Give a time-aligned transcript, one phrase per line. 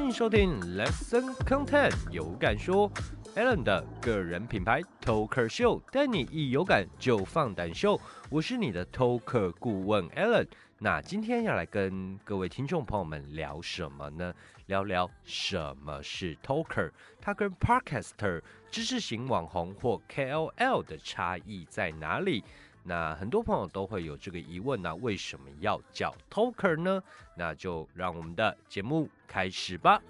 [0.00, 2.90] 欢迎收听 Lesson Content 有感说
[3.36, 8.00] Alan 的个人品牌 Talker 秀，带你一有感就放胆秀。
[8.30, 10.48] 我是你的 Talker 顾问 Alan。
[10.78, 14.32] 那今天要来跟各位听众朋友们聊什么呢？
[14.64, 16.90] 聊聊什么是 Talker，
[17.20, 18.40] 它跟 Podcaster
[18.70, 22.42] 知识型网红或 KOL 的差异在哪里？
[22.82, 27.02] 那很多朋友都会有这个疑问呢，为什么要叫 Toker 呢？
[27.36, 30.00] 那就让我们的节目开始吧。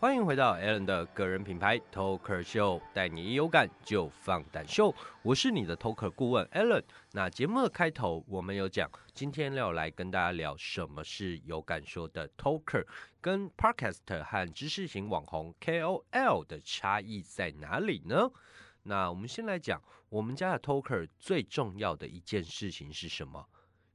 [0.00, 4.94] 欢迎回到 Alan 的个人品牌 Talker 秀，带你一有感就放胆秀。
[5.20, 6.82] 我是你的 Talker 顾问 Alan。
[7.12, 12.86] 那节目的开头我们有讲，今天要来跟大家聊什么是有感说的 Talker，
[13.20, 18.30] 跟 Podcast 和知识型网红 KOL 的差异在哪里呢？
[18.84, 23.46] 那我们先来讲，我们家的 Talker 最重要的一件事情是什么？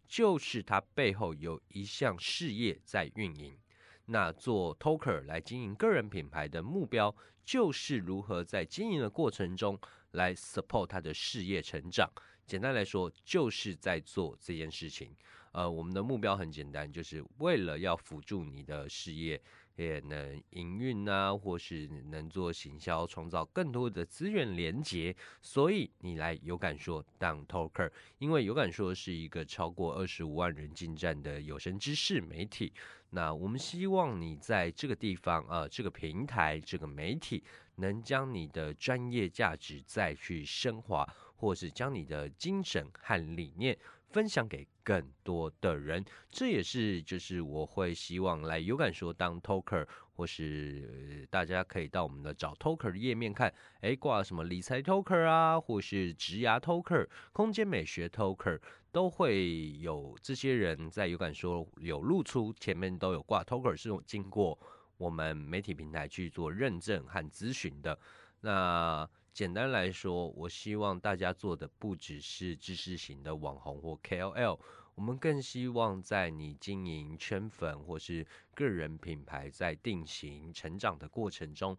[0.08, 3.58] 就是它背后有一项事业在运营。
[4.06, 9.80] 那做 Toker 来经营个人品牌的目标，就是如何在经营的过程中
[10.12, 12.12] 来 support 他的事业成长。
[12.46, 15.16] 简单来说，就是在做这件事情。
[15.52, 19.42] 呃，我们的目标很简单，就是为了要辅助你的事业。
[19.76, 25.16] 也能营运啊，或是能做行销，创造更多的资源连接。
[25.42, 32.72] 所以你来有感说当 talker，因为有感说是一个超过二十五万人进站的有声知识媒体。
[33.12, 37.44] 那我们希望你在这个地方啊，这个平台，这个媒体，
[37.76, 43.78] 能将你的专业价值再去升华，或是将你的精神和理念。
[44.16, 58.58] 分享给更多的人，这也是就是我会希望来有感说当 talker，或是大家可以到我们的找 talker 的页面看，哎，挂什么理财 talker 啊，或是职涯 talker、空间美学 talker，
[58.90, 64.58] 都会有这些人在有感说有露出，前面都有挂 talker，是经过
[64.96, 68.00] 我们媒体平台去做认证和咨询的。
[68.40, 74.58] 那简单来说，我希望大家做的不只是知识型的网红或 KOL，
[74.96, 81.78] 我们更希望在你经营圈粉或是个人品牌在定型成长的过程中，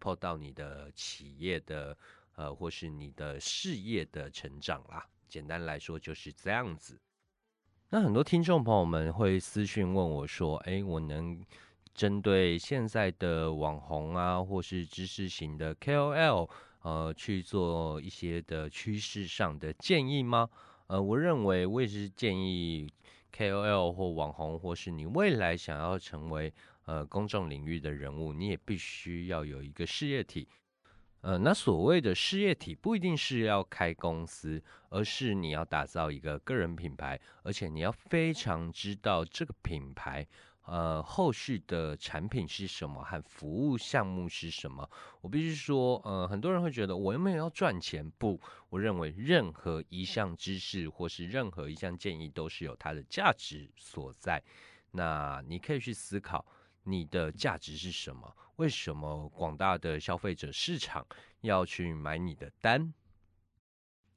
[0.00, 1.94] 碰到你的企业的
[2.36, 5.06] 呃或是你的事业的成长啦。
[5.28, 6.98] 简单来说就是这样子。
[7.90, 11.44] 那很多听众朋友们会私讯问我说：“哎，我能
[11.92, 16.48] 针对现在的网红啊，或是知识型的 KOL？”
[16.84, 20.48] 呃，去做一些的趋势上的建议吗？
[20.86, 22.92] 呃，我认为我也是建议
[23.34, 26.52] KOL 或网红，或是你未来想要成为
[26.84, 30.46] 呃公众领域的人物，你也必须要有一个事业体。
[31.22, 40.26] 呃，那所谓的事业体不一定是要开公司，而是你要打造一个个人品牌，而且你要非常知道这个品牌。
[40.66, 44.88] 呃，后续的产品是什么和服务项目是什么？
[45.20, 48.10] 我必须说，呃，很多人会觉得我又没有要赚钱？
[48.12, 54.42] 不，我认为任何一项知识或是任何一项建议都是有它的价值所在。
[54.90, 56.46] 那你可以去思考
[56.84, 58.34] 你的价值是什么？
[58.56, 61.06] 为什么广大的消费者市场
[61.40, 62.94] 要去买你的单？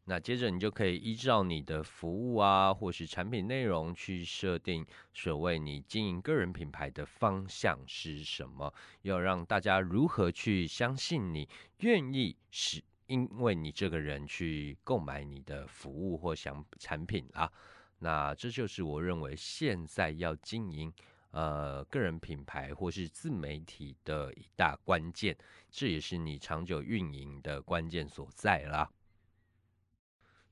[0.10, 17.52] 那接着你就可以依照你的服务啊，或是产品内容去设定所谓你经营个人品牌的方向是什么，要让大家如何去相信你，愿意是因为你这个人去购买你的服务或想产品啊。
[18.00, 20.94] 那这就是我认为现在要经营
[21.32, 25.38] 呃个人品牌或是自媒体的一大关键，
[25.70, 28.90] 这也是你长久运营的关键所在啦。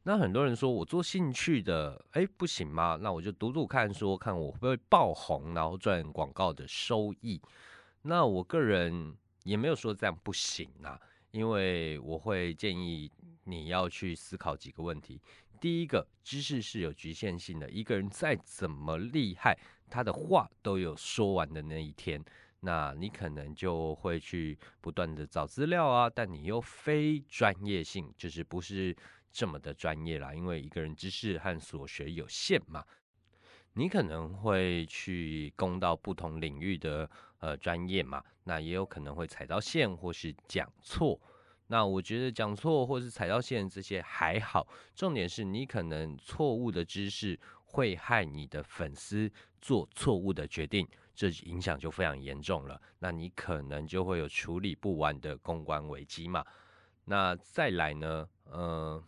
[0.07, 2.95] 那很多人说我做兴趣的，哎，不行吗？
[3.01, 7.41] 那我就读读看，说看我会不会爆红，然后赚广告的收益。
[8.03, 13.11] 那我个人也没有说这样不行啊，因为我会建议
[13.45, 15.19] 你要去思考几个问题。
[15.59, 19.57] 第一个，知识是有局限性的，一个人再怎么厉害，
[19.89, 22.23] 他的话都有说完的那一天。
[22.59, 28.95] 那你可能就会去不断的找资料啊，但你又非专业性，就是不是。
[29.35, 32.85] 这么的专业啦，因为一个人知识和所学有限嘛，
[33.73, 37.09] 你可能会去攻到不同领域的
[37.39, 41.19] 呃专业嘛，那也有可能会踩到线或是讲错。
[41.67, 44.65] 那我觉得讲错或是踩到线这些还好，
[44.95, 49.29] 重点是你可能错误的知识会害你的粉丝
[49.59, 52.81] 做错误的决定，这影响就非常严重了。
[52.99, 56.45] 那你可能就会有处理不完的公关危机嘛。
[57.03, 58.25] 那再来呢？
[58.45, 59.03] 呃，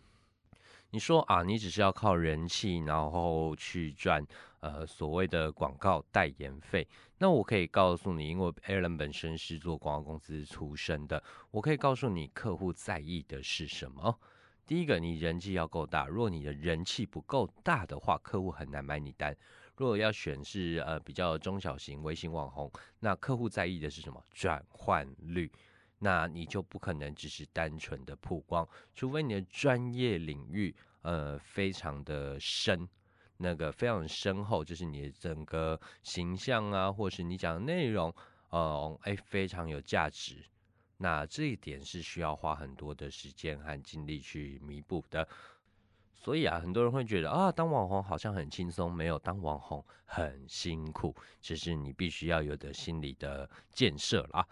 [0.89, 4.25] 你说啊，你只是要靠人气，然后去赚
[4.62, 6.88] 呃所谓的广告代言费。
[7.18, 14.18] 那我可以告诉你，因为 Alan 本身是做广告公司出身的，我可以告诉你，客户在意的是什么。
[14.66, 16.07] 第一个，你人气要够大。
[16.07, 19.36] 如果你的人气不够大的话，客户很难买你单。
[19.75, 24.24] 如果要选是呃比较中小型微型网红，那客户在意的是什么？
[24.31, 25.51] 转换率。
[25.99, 32.88] 那你就不可能只是单纯的曝光，除非你的专业领域呃非常的深，
[33.38, 38.13] 那个非常深厚，就是你的整个形象啊，或是你讲的内容，
[38.49, 40.44] 呃，哎，非常有价值。
[40.97, 45.27] 那这一点是需要花很多的时间和精力去弥补的。
[46.15, 54.45] 所以啊，很多人会觉得啊，当网红好像很轻松，没有当网红很辛苦，这是你必须要有的心理的建设啦。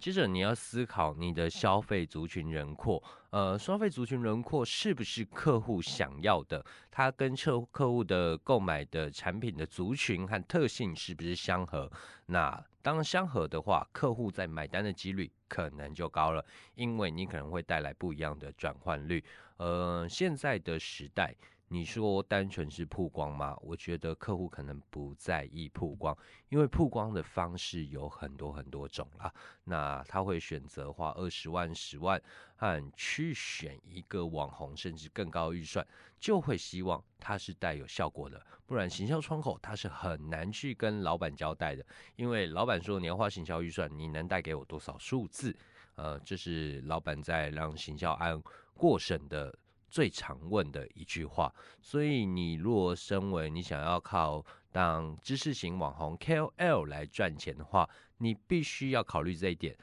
[0.00, 6.64] 接着你要思考你的消费族群轮廓，呃，消费族群轮廓是不是客户想要的？
[6.90, 11.90] 它跟客客户的购买的产品的族群和特性是不是相合？
[12.26, 16.44] 那当相合的话，客户在买单的几率可能就高了，
[16.74, 19.24] 因为你可能会带来不一样的转换率。
[19.56, 21.34] 呃，现在的时代。
[21.68, 23.56] 你说单纯是曝光吗？
[23.60, 26.16] 我觉得客户可能不在意曝光，
[26.48, 29.32] 因为曝光的方式有很多很多种啦。
[29.64, 32.22] 那他会选择花二十万、十万，
[32.54, 35.84] 和去选一个网红，甚至更高预算，
[36.20, 38.40] 就会希望它是带有效果的。
[38.64, 41.84] 不然行销窗口他是很难去跟老板交代的，
[42.14, 45.56] 因为老板说你要花行销预算，你能带给我多少数字？
[45.96, 48.40] 呃，这是老板在让行销案
[48.74, 49.52] 过审的。
[49.88, 57.88] 最常问的一句话，所以你若身为你想要靠当知识型网红 KOL 来赚钱的话，
[58.18, 59.76] 你必须要考虑这一点：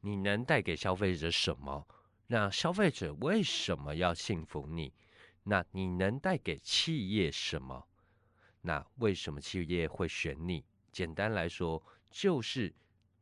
[0.00, 1.86] 你能带给消费者什么？
[2.26, 4.92] 那消费者为什么要信服你？
[5.42, 7.86] 那你能带给企业什么？
[8.60, 10.64] 那为什么企业会选你？
[10.92, 12.74] 简单来说，就是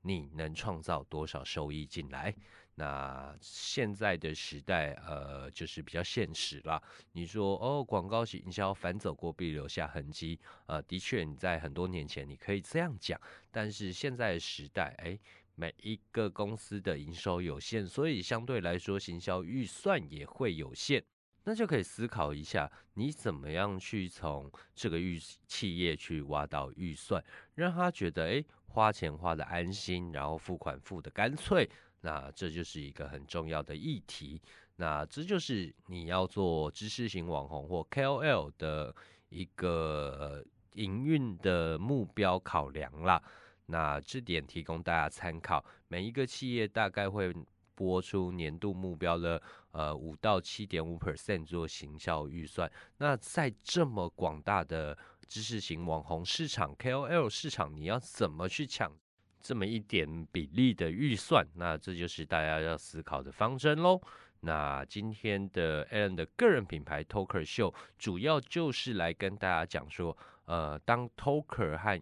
[0.02, 2.34] 你能创造多少收益进来。
[2.78, 6.80] 那现在的时代，呃，就是比较现实啦。
[7.10, 13.20] 你说哦，广告营销反走过必留下痕迹，呃，的确，你在很多年前你可以这样讲。
[13.50, 15.18] 但是现在的时代，哎，
[15.56, 21.02] 每一个公司的营收有限，所以相对来说，行销预算也会有限。
[21.42, 27.24] 那就可以思考一下，你怎么样去从这个预企业去挖到预算，
[27.56, 31.68] 让他觉得，哎，花钱花的安心，然后付款付的干脆。
[32.00, 34.40] 那这就是一个很重要的议题，
[34.76, 38.94] 那这就是你要做知识型网红或 KOL 的
[39.30, 43.20] 一个营运的目标考量啦。
[43.66, 47.34] 那这点提供大家参考，每一个企业大概会
[47.74, 49.42] 拨出年度目标的
[49.72, 52.70] 呃五到七点五 percent 做行销预算。
[52.98, 54.96] 那在这么广大的
[55.26, 58.90] 知识型网红市场 KOL 市场，你要怎么去抢？
[59.40, 64.00] 这么一点比例的预算，那这就是大家要思考的方针喽。
[64.40, 72.00] 那今天的 Alan 的个人品牌 Talker 秀，主要就是来跟大家讲说，呃，当 Talker 和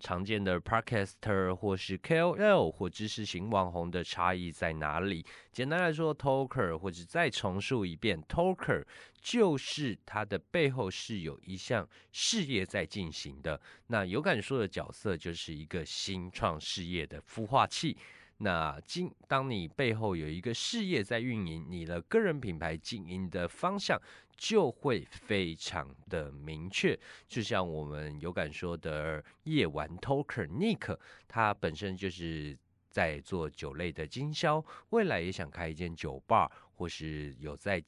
[0.00, 5.24] 常见的 Podcaster 或是 KOL 或知识型网红的差异在哪里？
[5.52, 8.84] 简单来说，Talker 或者再重述一遍，Talker
[9.20, 13.60] 就是它的背后是有一项事业在进行的。
[13.88, 17.96] 那有感说的角色就是一个新创事业的孵化器。
[18.42, 24.00] 那今当你背后有一个事业在运营，你的个人品牌经营的方向
[24.36, 26.98] 就会非常的明确。
[27.28, 37.84] 就像我们有感说的夜晚 Talker Nick，他本身就是在做酒类的经销，未来也想开一间酒吧，或是有在。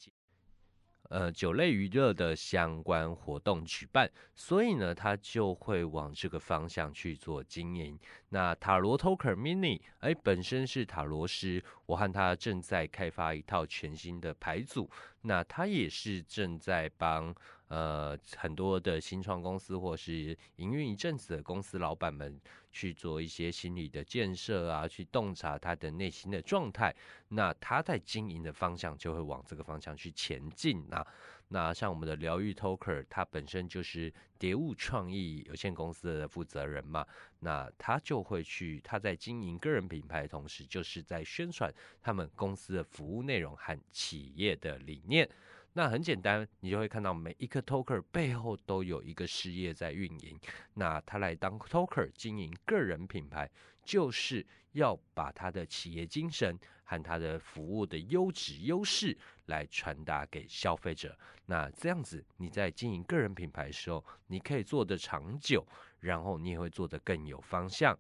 [1.09, 7.99] 呃，酒类娱乐的相关活动举办，所以呢，他就会往这个方向去做经营。
[8.31, 14.89] 那塔罗 Toker Mini，哎，本身是塔罗师，我和他正在开发一套全新的牌组。
[15.25, 17.33] 那他也是正在帮
[17.73, 22.39] 呃很多的新创公司或是营运一阵子的公司老板们
[22.71, 26.95] 去做一些心理的建设啊，去洞察他的内心的状态。
[27.29, 31.07] 那他在经营的方向就会往这个方向去前进啊。
[31.49, 37.07] 那像我们的疗愈 Talker，他本身就是蝶物创意有限公司的负责人嘛，
[37.41, 45.29] 那他就会去他在经营个人品牌同时，就是在宣传他们公司的服务内容和企业的理念。
[45.75, 50.39] 那很简单，你就会看到每一个 Talker 背后都有一个事业在运营。
[50.75, 53.51] 那他来当 Talker 经营个人品牌，
[53.83, 61.19] 就是要把他的企业精神和他的服务的优质优势来传达给消费者。
[61.47, 65.67] 那这样子，你在经营个人品牌的时候，你可以做得长久，
[66.01, 67.99] 然后你也会做得更有方向。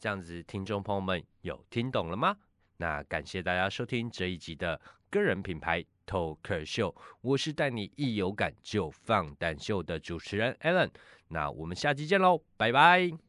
[0.00, 2.36] 这样子，听众朋友们有听懂了吗？
[2.76, 10.90] 那感谢大家收听这一集的个人品牌 Talk 秀，我是带你一有感就放胆秀的主持人 Allen，。
[11.28, 13.27] 那我们下期见喽，拜拜。